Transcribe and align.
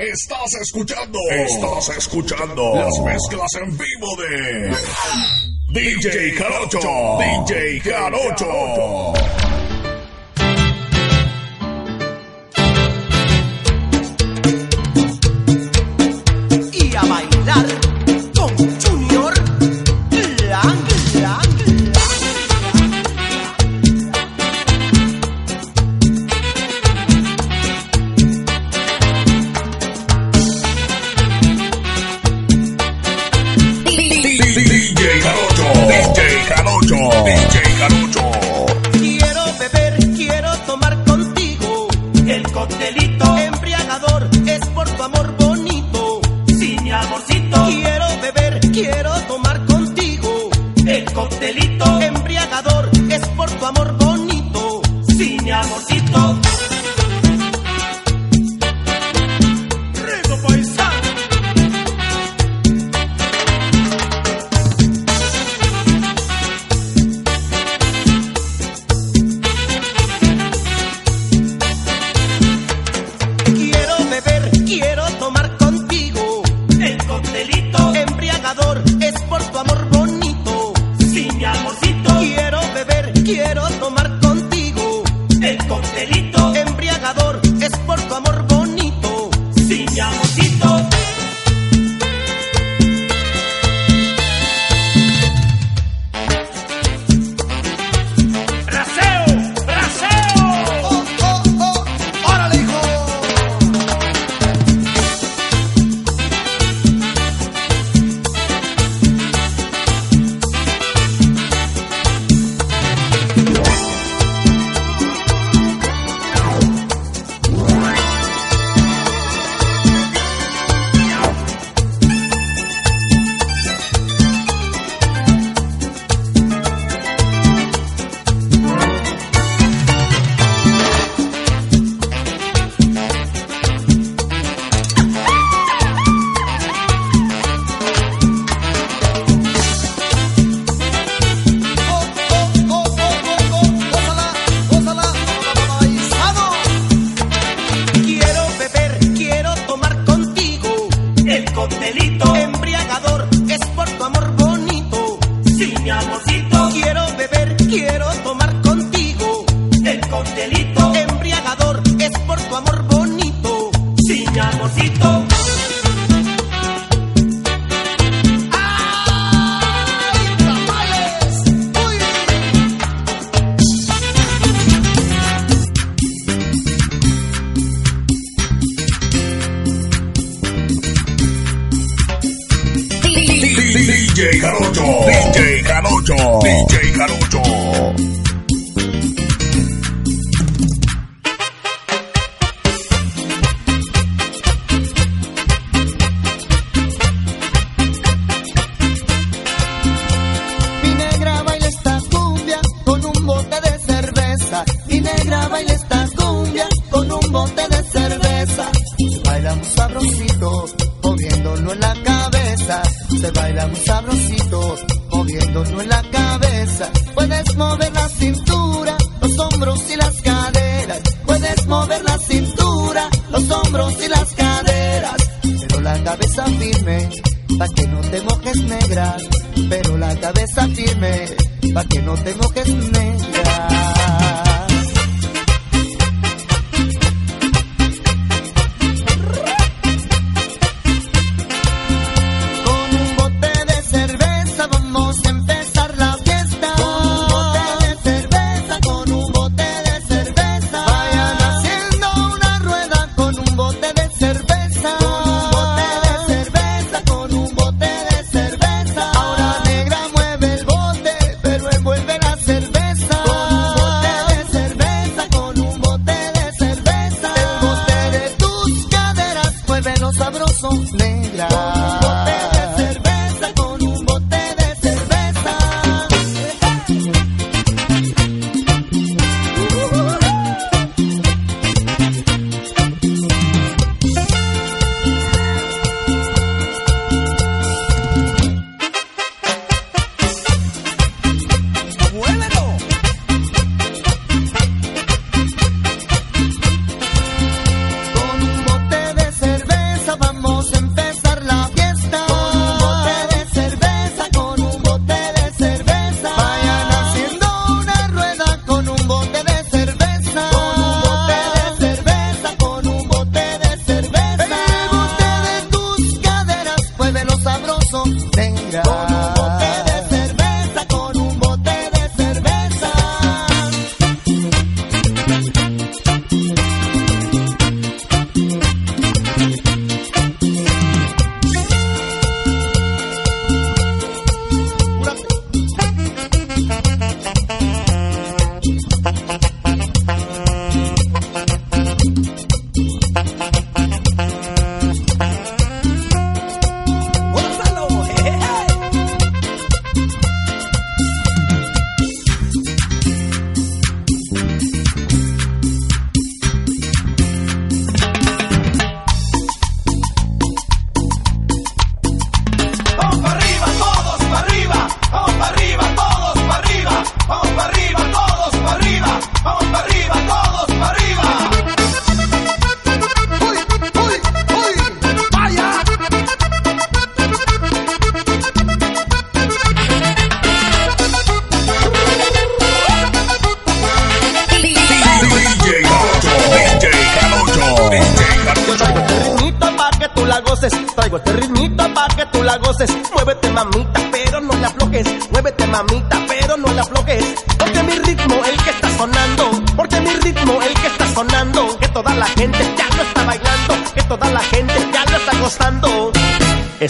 Estás 0.00 0.54
escuchando. 0.62 1.18
Estás 1.30 1.90
escuchando. 1.98 2.74
Las 2.74 2.98
mezclas 3.04 3.50
en 3.60 3.76
vivo 3.76 4.16
de. 4.16 4.74
DJ 5.78 6.34
Carocho. 6.36 7.18
DJ 7.18 7.80
Carocho. 7.82 9.39
amor. 55.62 55.99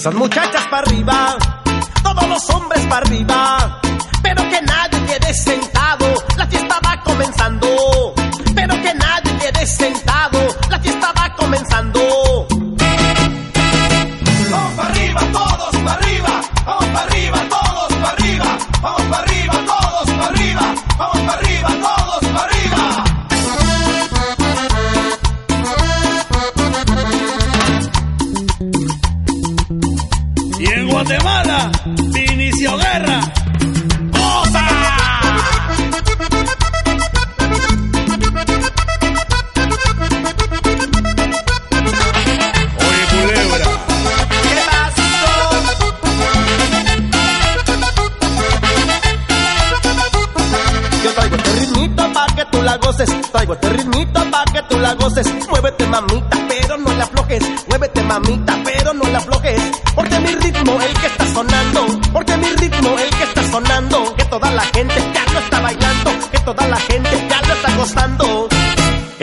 Esas 0.00 0.14
muchachas 0.14 0.66
para 0.68 0.78
arriba. 0.78 1.36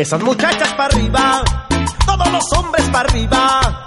Esas 0.08 0.24
muchachas 0.24 0.74
para 0.76 0.86
arriba, 0.86 1.44
todos 2.06 2.32
los 2.32 2.46
hombres 2.54 2.90
para 2.92 3.10
arriba. 3.10 3.87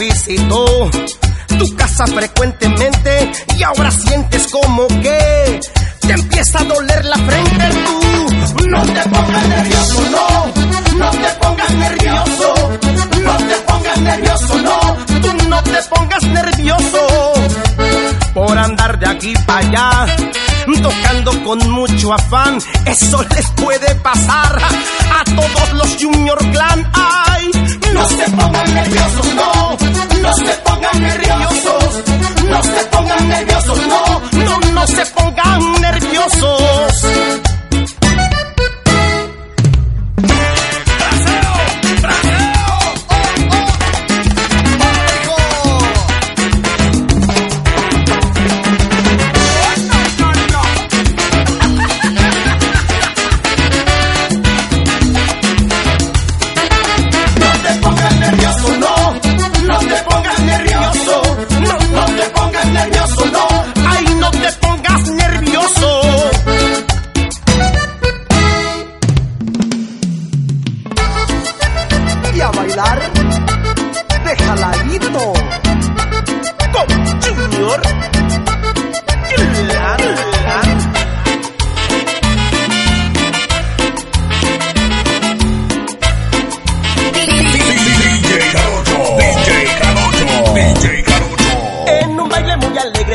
visitó 0.00 0.90
tu 1.58 1.76
casa 1.76 2.06
frecuentemente 2.06 3.30
y 3.58 3.62
ahora 3.62 3.90
sientes 3.90 4.46
como 4.46 4.88
que 4.88 5.60
te 6.00 6.12
empieza 6.14 6.60
a 6.60 6.64
doler 6.64 7.04
la 7.04 7.16
frente 7.16 7.68
tú. 7.84 8.66
No 8.66 8.82
te 8.82 9.02
pongas 9.10 9.48
nervioso, 9.48 10.02
no, 10.10 10.96
no 10.96 11.10
te 11.10 11.28
pongas 11.42 11.70
nervioso, 11.74 12.54
no 13.22 13.36
te 13.36 13.54
pongas 13.66 13.98
nervioso, 13.98 14.58
no, 14.62 14.80
tú 15.20 15.48
no 15.48 15.62
te 15.64 15.82
pongas 15.90 16.22
nervioso 16.22 17.30
por 18.34 18.56
andar 18.56 18.98
de 18.98 19.08
aquí 19.08 19.34
para 19.46 19.66
allá, 19.66 20.06
tocando 20.82 21.44
con 21.44 21.70
mucho 21.70 22.12
afán, 22.12 22.58
eso 22.86 23.24
les 23.34 23.50
puede 23.52 23.94
pasar 23.96 24.58
a 24.58 25.24
todos 25.24 25.72
los 25.74 25.96
Junior 26.00 26.38
Clan. 26.50 26.90
Ay, 26.94 27.50
no 27.92 28.08
se 28.08 28.30
pongan 28.30 28.74
nerviosos, 28.74 29.34
no, 29.34 29.76
no 30.22 30.34
se 30.34 30.54
pongan 30.64 31.02
nerviosos, 31.02 32.02
no 32.48 32.62
se 32.62 32.84
pongan 32.90 33.28
nerviosos, 33.28 33.78
no, 33.86 34.20
no, 34.44 34.72
no 34.72 34.86
se 34.86 35.06
pongan 35.06 35.80
nerviosos. 35.80 37.49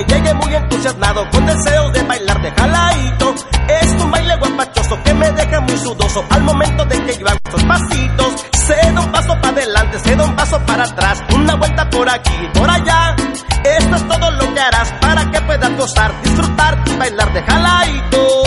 llegué 0.03 0.33
muy 0.33 0.53
entusiasmado, 0.53 1.29
con 1.29 1.45
deseos 1.45 1.93
de 1.93 2.03
bailar 2.03 2.41
de 2.41 2.51
jalaito. 2.51 3.35
Es 3.67 3.91
un 4.01 4.11
baile 4.11 4.35
guapachoso 4.37 5.01
que 5.03 5.13
me 5.13 5.31
deja 5.31 5.59
muy 5.61 5.77
sudoso 5.77 6.23
al 6.29 6.43
momento 6.43 6.85
de 6.85 7.03
que 7.03 7.17
yo 7.17 7.27
hago 7.27 7.39
estos 7.43 7.63
pasitos. 7.63 8.45
Se 8.65 8.91
da 8.91 9.01
un 9.01 9.11
paso 9.11 9.35
para 9.41 9.49
adelante, 9.49 9.99
se 9.99 10.15
da 10.15 10.23
un 10.25 10.35
paso 10.35 10.59
para 10.65 10.83
atrás, 10.83 11.23
una 11.33 11.55
vuelta 11.55 11.89
por 11.89 12.09
aquí 12.09 12.33
y 12.43 12.57
por 12.57 12.69
allá. 12.69 13.15
Esto 13.63 13.95
es 13.95 14.07
todo 14.07 14.31
lo 14.31 14.53
que 14.53 14.59
harás 14.59 14.91
para 15.01 15.31
que 15.31 15.41
puedas 15.41 15.77
gozar, 15.77 16.21
disfrutar 16.21 16.83
y 16.85 16.95
bailar 16.97 17.33
de 17.33 17.43
jalaito. 17.43 18.44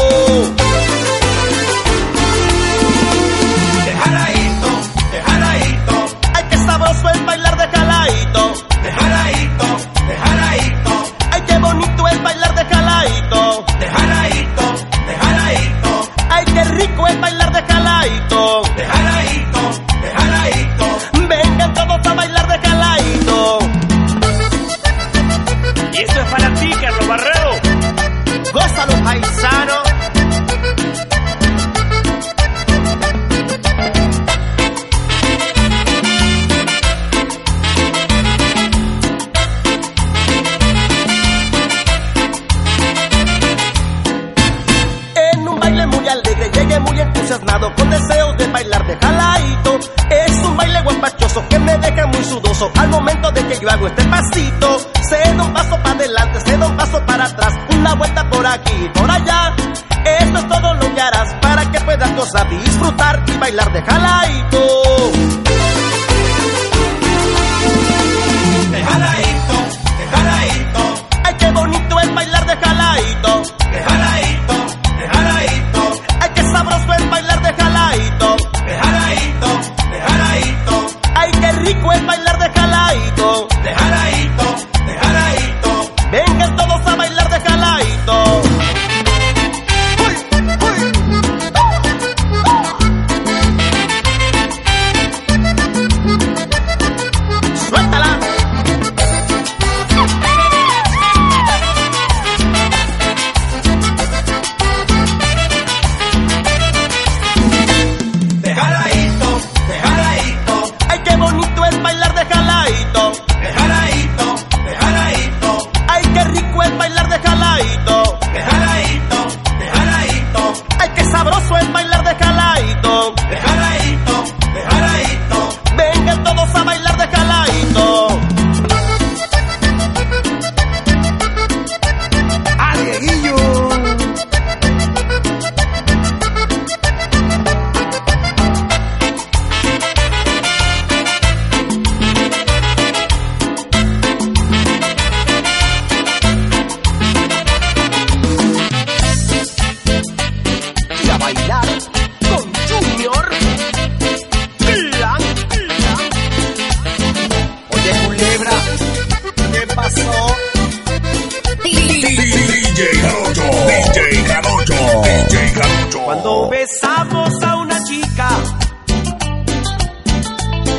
Cuando 166.09 166.49
besamos 166.49 167.43
a 167.43 167.57
una 167.57 167.85
chica 167.85 168.31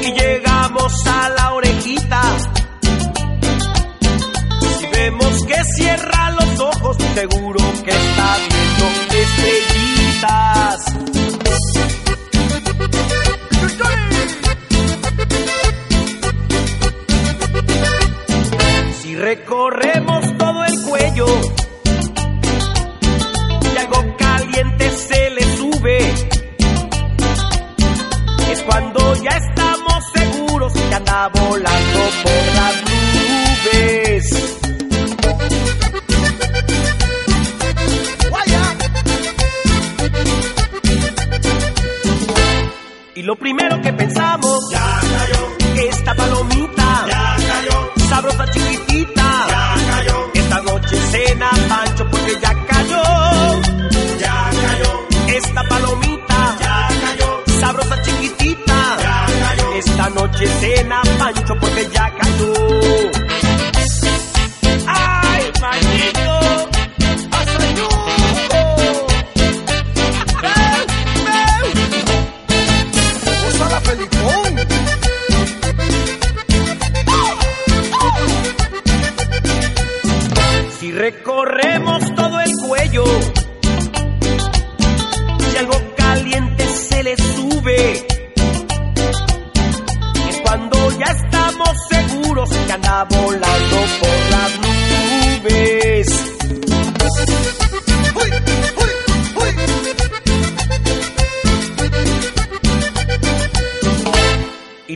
y 0.01 0.11
llegamos 0.11 1.05
a 1.05 1.29
la 1.29 1.53
orejita, 1.53 2.21
si 4.79 4.87
vemos 4.87 5.43
que 5.43 5.63
cierra 5.75 6.31
los 6.31 6.59
ojos, 6.59 6.97
seguro 7.13 7.59
que 7.85 7.91
está 7.91 8.37
viendo 8.49 8.85
estrellitas. 9.21 10.85
Si 19.03 19.15
recorre 19.15 19.98
volando 31.27 31.99
por 32.23 32.45
las 32.55 32.75
nubes. 32.89 34.23
Y 43.15 43.21
lo 43.23 43.35
primero 43.35 43.81
que 43.81 43.91
pensamos, 43.91 44.71
ya 44.71 45.01
cayó, 45.01 45.87
esta 45.89 46.15
palomita, 46.15 46.78
noche 60.39 60.47
cena 60.59 61.01
Pancho 61.17 61.55
porque 61.59 61.87
ya 61.93 62.13
cayó. 62.17 62.53
¡Ay, 64.87 65.51
Panchito! 65.59 66.69
Si 80.79 80.91
recorremos 80.91 82.15
todo 82.15 82.39
el 82.39 82.51
cuello 82.65 83.03
y 85.53 85.57
algo 85.57 85.81
caliente 85.97 86.65
se 86.67 87.03
le 87.03 87.17
sube, 87.17 88.08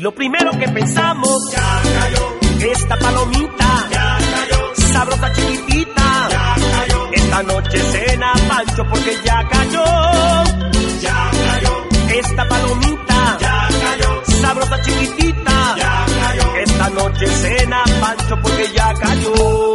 lo 0.03 0.13
primero 0.13 0.51
que 0.59 0.67
pensamos, 0.67 1.49
ya 1.49 1.81
cayó, 1.97 2.71
esta 2.73 2.97
palomita, 2.97 3.87
ya 3.89 4.17
cayó, 4.35 4.75
sabrosa 4.75 5.31
chiquitita, 5.31 6.27
ya 6.29 6.55
cayó, 6.77 7.09
esta 7.13 7.43
noche 7.43 7.79
cena 7.79 8.33
Pancho 8.49 8.83
porque 8.89 9.17
ya 9.23 9.47
cayó, 9.47 9.85
ya 11.01 11.31
cayó, 11.31 11.87
esta 12.19 12.47
palomita, 12.49 13.37
ya 13.39 13.67
cayó, 13.81 14.25
sabrosa 14.41 14.81
chiquitita, 14.81 15.75
ya 15.77 16.05
cayó, 16.21 16.55
esta 16.57 16.89
noche 16.89 17.27
cena 17.27 17.83
Pancho 18.01 18.41
porque 18.41 18.73
ya 18.75 18.93
cayó. 18.95 19.72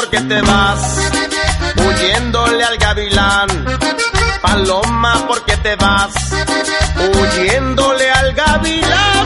Paloma, 0.00 0.06
¿por 0.06 0.08
qué 0.08 0.20
te 0.20 0.40
vas? 0.40 0.98
Huyéndole 1.76 2.64
al 2.64 2.78
gavilán. 2.78 3.48
Paloma, 4.40 5.26
¿por 5.26 5.44
qué 5.44 5.56
te 5.58 5.76
vas? 5.76 6.14
Huyéndole 6.96 8.10
al 8.10 8.32
gavilán. 8.32 9.19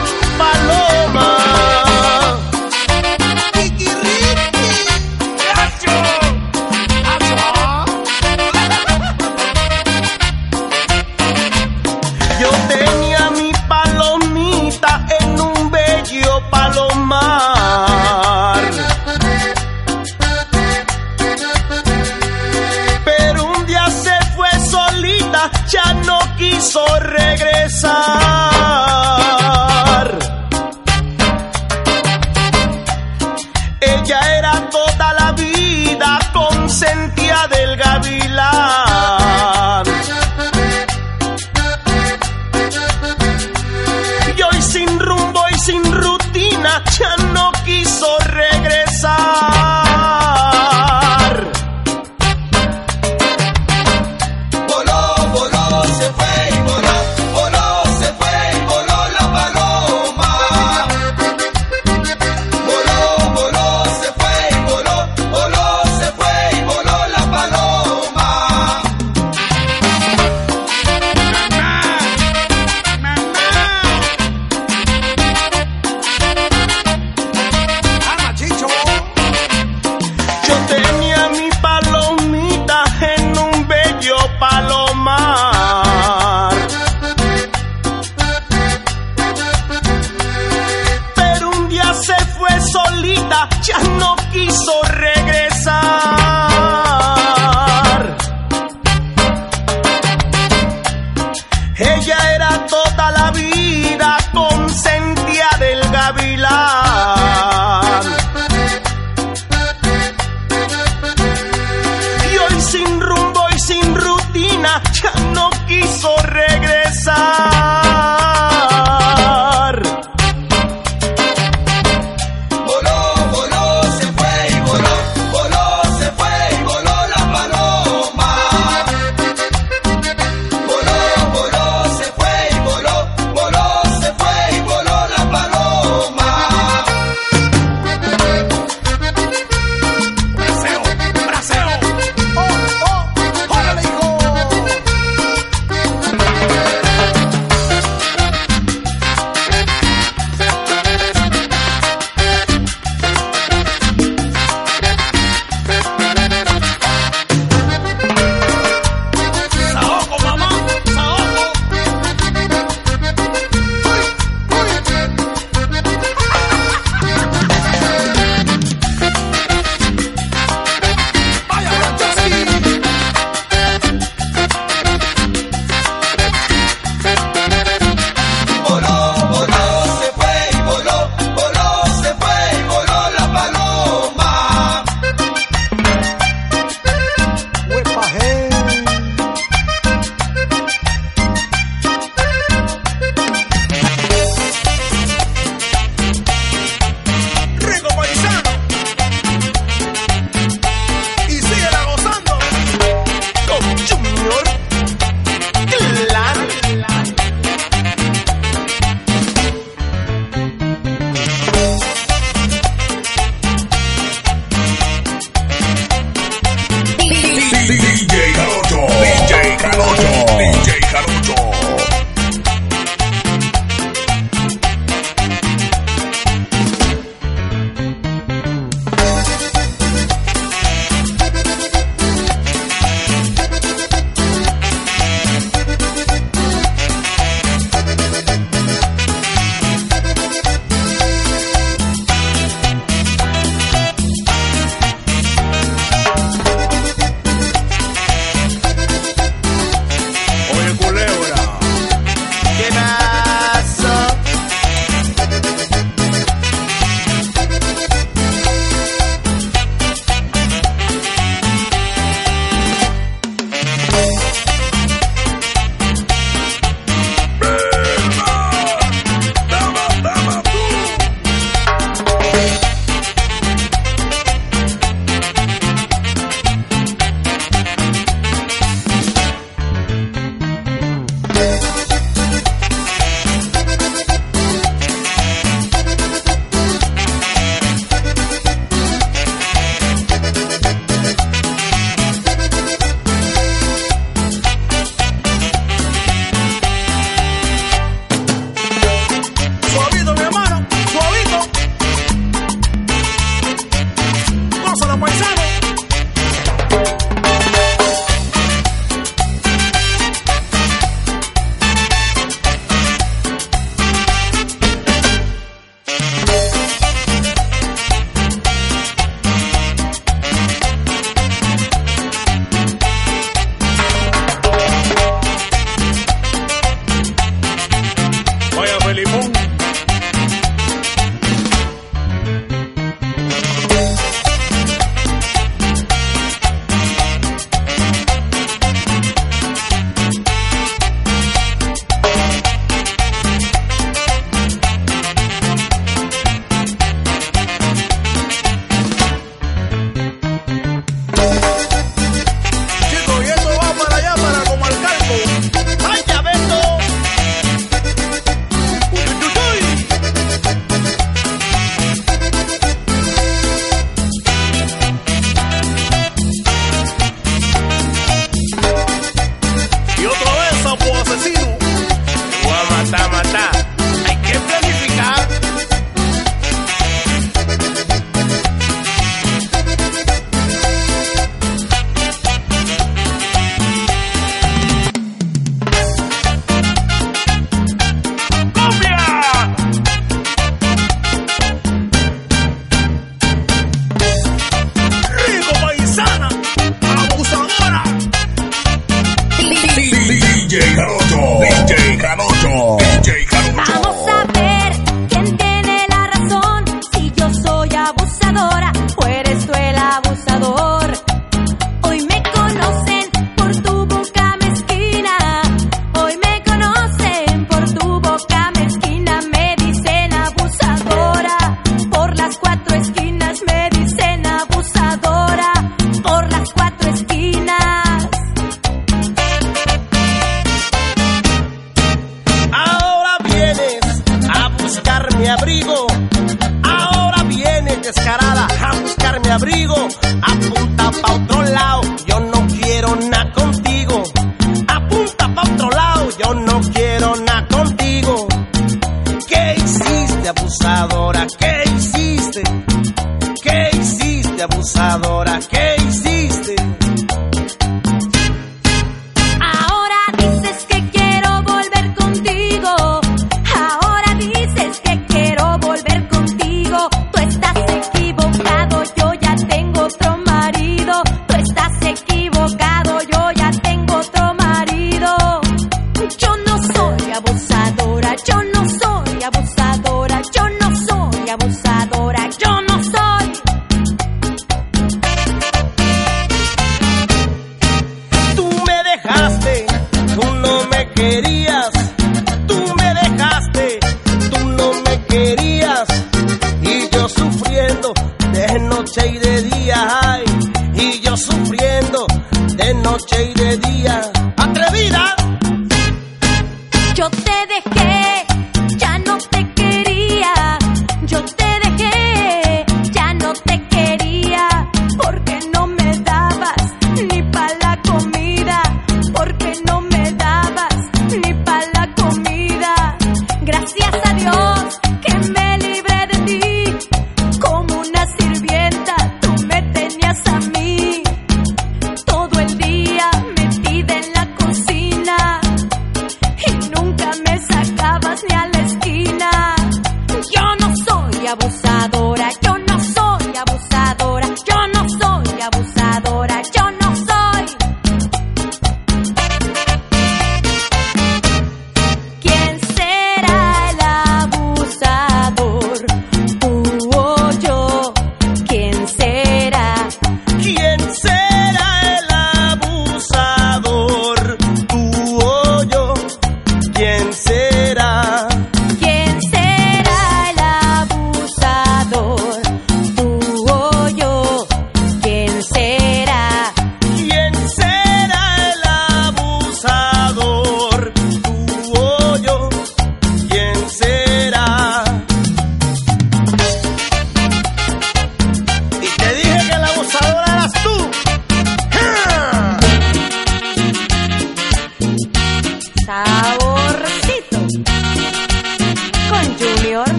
Suavito, 272.35 272.51
mi 272.51 272.64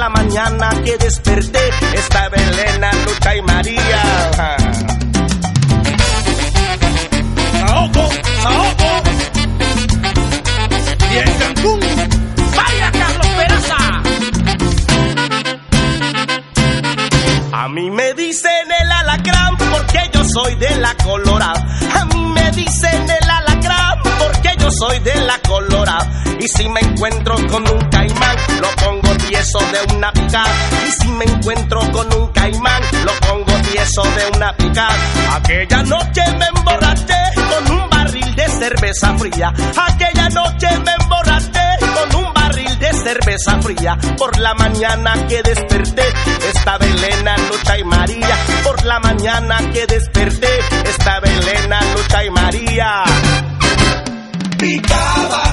la 0.00 0.08
mañana 0.08 0.70
que 0.82 0.96
desperté 0.96 1.60
estaba 1.92 2.34
Elena, 2.34 2.90
Lucha 3.04 3.36
y 3.36 3.42
María. 3.42 4.02
Ahogo, 7.66 8.08
ahogo. 8.46 9.02
Y 11.12 11.18
en 11.18 11.32
Cancún, 11.38 11.80
vaya 12.56 12.90
Carlos 12.92 13.26
Peraza. 13.36 13.76
A 17.52 17.68
mí 17.68 17.90
me 17.90 18.14
dicen 18.14 18.68
el 18.82 18.92
alacrán 18.92 19.58
porque 19.58 20.10
yo 20.14 20.24
soy 20.24 20.54
de 20.54 20.76
la 20.76 20.94
colorada. 20.94 21.62
A 21.94 22.06
mí 22.06 22.24
me 22.24 22.50
dicen 22.52 23.02
el 23.02 23.30
alacrán 23.30 23.98
porque 24.18 24.54
yo 24.58 24.70
soy 24.70 24.98
de 25.00 25.14
la 25.26 25.38
colorada. 25.46 26.08
Y 26.40 26.48
si 26.48 26.66
me 26.70 26.80
encuentro 26.80 27.34
con 27.48 27.68
un 27.68 27.80
caimán, 27.90 28.36
lo 28.62 28.70
pongo 28.82 28.99
pongo 29.10 29.26
tieso 29.28 29.58
de 29.58 29.94
una 29.94 30.12
pica. 30.12 30.44
Y 30.86 31.02
si 31.02 31.08
me 31.08 31.24
encuentro 31.24 31.80
con 31.92 32.12
un 32.14 32.28
caimán, 32.32 32.82
lo 33.04 33.12
pongo 33.26 33.52
tieso 33.70 34.02
de 34.02 34.36
una 34.36 34.52
pica. 34.56 34.88
Aquella 35.34 35.82
noche 35.82 36.22
me 36.38 36.46
emborraché 36.46 37.22
con 37.34 37.78
un 37.78 37.90
barril 37.90 38.34
de 38.34 38.48
cerveza 38.48 39.16
fría. 39.18 39.52
Aquella 39.76 40.28
noche 40.28 40.68
me 40.84 40.92
emborraché 41.00 41.60
con 41.94 42.24
un 42.24 42.32
barril 42.32 42.78
de 42.78 42.92
cerveza 42.92 43.60
fría. 43.60 43.98
Por 44.16 44.38
la 44.38 44.54
mañana 44.54 45.26
que 45.28 45.42
desperté, 45.42 46.04
estaba 46.52 46.84
Elena, 46.84 47.36
Lucha 47.36 47.78
y 47.78 47.84
María. 47.84 48.36
Por 48.62 48.84
la 48.84 49.00
mañana 49.00 49.58
que 49.72 49.86
desperté, 49.86 50.58
estaba 50.84 51.26
Elena, 51.26 51.80
Lucha 51.94 52.24
y 52.24 52.30
María. 52.30 53.04
Picaba. 54.58 55.49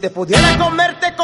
Te 0.00 0.10
pudiera 0.10 0.58
comer, 0.58 1.00
te 1.00 1.14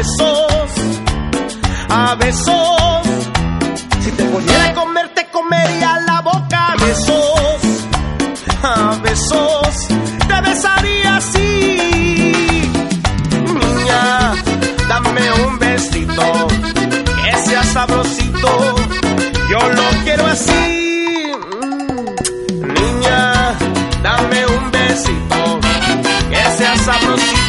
besos, 0.00 0.70
a 1.90 2.14
besos. 2.14 3.02
Si 4.02 4.10
te 4.12 4.24
pudiera 4.24 4.72
comer, 4.74 5.08
te 5.14 5.26
comería 5.30 6.00
la 6.06 6.22
boca 6.22 6.72
a 6.72 6.76
besos, 6.76 7.60
a 8.62 8.98
besos. 9.02 9.88
Te 10.28 10.40
besaría 10.48 11.16
así, 11.16 12.72
niña, 13.60 14.32
dame 14.88 15.24
un 15.44 15.58
besito, 15.58 16.26
que 17.22 17.36
sea 17.46 17.62
sabrosito. 17.64 18.50
Yo 19.50 19.58
lo 19.78 19.86
quiero 20.04 20.26
así, 20.26 21.32
mm, 22.58 22.72
niña, 22.78 23.54
dame 24.02 24.46
un 24.46 24.70
besito, 24.70 25.60
que 26.30 26.42
sea 26.56 26.76
sabrosito. 26.88 27.39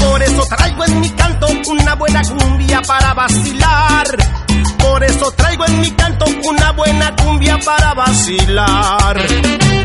Por 0.00 0.22
eso 0.22 0.42
traigo 0.56 0.84
en 0.84 1.00
mi 1.00 1.10
canto 1.10 1.46
una 1.68 1.94
buena 1.94 2.20
cumbia 2.22 2.82
para 2.82 3.14
vacilar. 3.14 4.06
Por 4.76 5.04
eso 5.04 5.30
traigo 5.36 5.64
en 5.66 5.80
mi 5.80 5.90
canto 5.92 6.24
una 6.42 6.72
buena 6.72 7.14
cumbia 7.14 7.58
para 7.64 7.94
vacilar. 7.94 9.79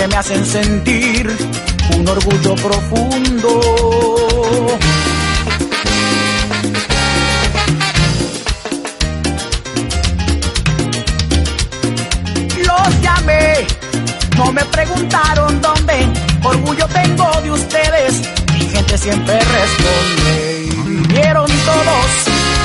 Siempre 0.00 0.08
me 0.08 0.16
hacen 0.16 0.46
sentir 0.46 1.36
un 1.94 2.08
orgullo 2.08 2.54
profundo. 2.54 3.60
Los 12.66 13.00
llamé, 13.02 13.66
no 14.36 14.52
me 14.52 14.64
preguntaron 14.66 15.60
dónde, 15.60 16.08
orgullo 16.44 16.86
tengo 16.88 17.30
de 17.42 17.50
ustedes, 17.50 18.22
mi 18.54 18.60
gente 18.70 18.96
siempre 18.96 19.38
responde. 19.38 20.68
Vinieron 21.08 21.46
todos 21.46 22.10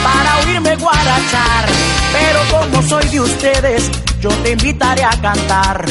para 0.04 0.40
oírme 0.46 0.76
guarachar, 0.78 1.66
pero 2.14 2.40
como 2.52 2.82
soy 2.88 3.08
de 3.10 3.20
ustedes, 3.20 3.92
yo 4.22 4.30
te 4.30 4.52
invitaré 4.52 5.04
a 5.04 5.22
cantar. 5.22 5.86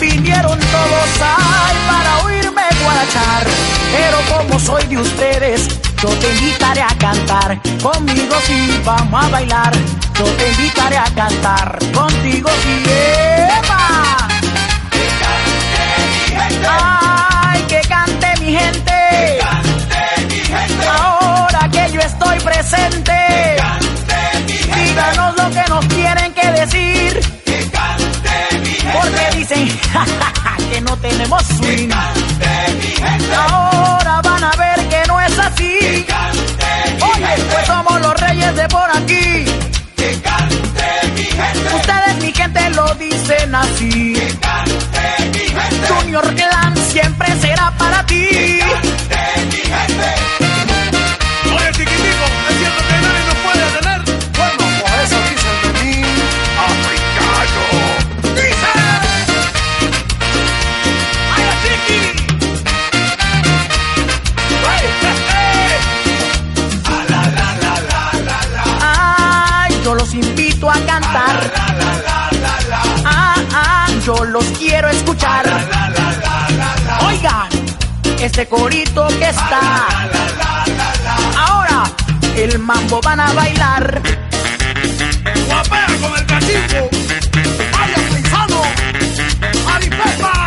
Vinieron 0.00 0.58
todos 0.58 1.10
ay, 1.20 1.76
para 1.88 2.24
oírme 2.24 2.62
guarachar, 2.84 3.46
pero 3.92 4.18
como 4.36 4.60
soy 4.60 4.86
de 4.86 4.98
ustedes, 4.98 5.68
yo 6.00 6.08
te 6.08 6.34
invitaré 6.34 6.82
a 6.82 6.96
cantar. 6.98 7.60
Conmigo 7.82 8.36
sí, 8.46 8.80
vamos 8.84 9.24
a 9.24 9.28
bailar, 9.28 9.72
yo 10.16 10.24
te 10.24 10.50
invitaré 10.50 10.98
a 10.98 11.04
cantar. 11.14 11.78
Contigo 11.92 12.48
sí, 12.62 12.84
¡epa! 13.58 14.28
Ay, 16.68 17.62
que 17.62 17.80
cante 17.88 18.40
mi 18.40 18.56
gente. 18.56 19.38
Ahora 20.88 21.68
que 21.72 21.92
yo 21.92 22.00
estoy 22.00 22.38
presente. 22.38 23.56
que 30.70 30.80
no 30.80 30.96
tenemos 30.98 31.42
swing. 31.42 31.90
Ahora 33.36 34.20
van 34.22 34.44
a 34.44 34.50
ver 34.50 34.88
que 34.88 35.02
no 35.06 35.20
es 35.20 35.38
así. 35.38 36.06
Oye, 37.12 37.44
pues 37.50 37.66
somos 37.66 38.00
los 38.00 38.20
reyes 38.20 38.56
de 38.56 38.68
por 38.68 38.90
aquí. 38.96 39.44
Ustedes, 41.74 42.22
mi 42.22 42.32
gente, 42.32 42.70
lo 42.70 42.94
dicen 42.94 43.54
así. 43.54 44.14
Junior 45.88 46.34
Clan 46.34 46.76
siempre 46.90 47.40
será 47.40 47.72
para 47.78 48.04
ti. 48.06 48.60
Los 74.38 74.58
quiero 74.58 74.88
escuchar. 74.88 75.44
Oigan, 77.06 77.48
este 78.20 78.46
corito 78.46 79.08
que 79.08 79.28
está. 79.28 79.86
Ahora, 81.36 81.82
el 82.36 82.58
mambo 82.60 83.00
van 83.00 83.20
a 83.20 83.32
bailar. 83.32 84.00
Guapea 85.46 85.86
con 86.00 86.18
el 86.18 86.26
cachimbo. 86.26 86.88
¡Vaya 87.72 87.96
paisano! 88.10 88.62
¡Aripepa! 89.74 90.37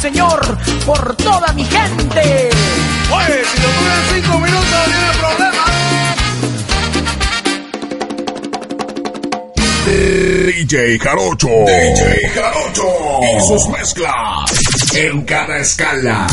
Señor, 0.00 0.58
por 0.84 1.16
toda 1.16 1.52
mi 1.54 1.64
gente. 1.64 2.50
Oye, 3.10 3.42
si 3.44 3.60
lo 3.62 3.68
tuve 3.68 3.92
en 3.94 4.22
cinco 4.22 4.38
minutos, 4.38 4.70
no 4.70 4.84
tiene 4.84 5.12
problema. 5.20 5.64
DJ 9.86 10.98
Jarocho. 10.98 11.48
DJ 11.48 12.28
Jarocho. 12.34 13.20
Y 13.22 13.46
sus 13.46 13.68
mezclas. 13.68 14.94
En 14.94 15.22
cada 15.22 15.58
escala. 15.58 16.26